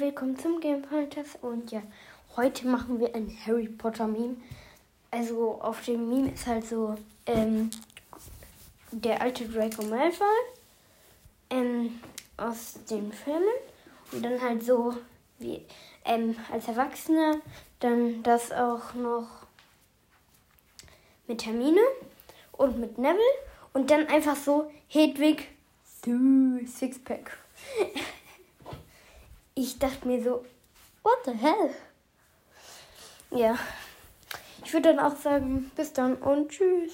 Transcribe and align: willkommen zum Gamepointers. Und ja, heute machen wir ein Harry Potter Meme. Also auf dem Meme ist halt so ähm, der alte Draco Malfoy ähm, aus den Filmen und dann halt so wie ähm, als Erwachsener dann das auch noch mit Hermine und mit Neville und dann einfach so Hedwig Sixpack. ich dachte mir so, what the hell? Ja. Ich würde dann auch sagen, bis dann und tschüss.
willkommen 0.00 0.38
zum 0.38 0.60
Gamepointers. 0.60 1.38
Und 1.40 1.72
ja, 1.72 1.82
heute 2.36 2.68
machen 2.68 3.00
wir 3.00 3.14
ein 3.16 3.36
Harry 3.44 3.66
Potter 3.66 4.06
Meme. 4.06 4.36
Also 5.10 5.60
auf 5.60 5.84
dem 5.84 6.08
Meme 6.08 6.32
ist 6.32 6.46
halt 6.46 6.66
so 6.66 6.94
ähm, 7.26 7.70
der 8.92 9.20
alte 9.20 9.48
Draco 9.48 9.82
Malfoy 9.82 10.26
ähm, 11.50 11.98
aus 12.36 12.78
den 12.88 13.12
Filmen 13.12 13.42
und 14.12 14.24
dann 14.24 14.40
halt 14.40 14.62
so 14.62 14.94
wie 15.40 15.62
ähm, 16.04 16.36
als 16.52 16.68
Erwachsener 16.68 17.40
dann 17.80 18.22
das 18.22 18.52
auch 18.52 18.94
noch 18.94 19.28
mit 21.26 21.44
Hermine 21.44 21.82
und 22.52 22.78
mit 22.78 22.98
Neville 22.98 23.22
und 23.72 23.90
dann 23.90 24.06
einfach 24.06 24.36
so 24.36 24.70
Hedwig 24.86 25.48
Sixpack. 26.66 27.36
ich 29.60 29.78
dachte 29.78 30.06
mir 30.06 30.22
so, 30.22 30.44
what 31.02 31.18
the 31.24 31.32
hell? 31.32 31.74
Ja. 33.30 33.58
Ich 34.64 34.72
würde 34.72 34.94
dann 34.94 35.00
auch 35.00 35.16
sagen, 35.16 35.70
bis 35.74 35.92
dann 35.92 36.16
und 36.16 36.50
tschüss. 36.50 36.92